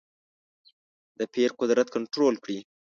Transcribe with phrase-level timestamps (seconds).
[1.19, 2.57] د پیر قدرت کنټرول کړې.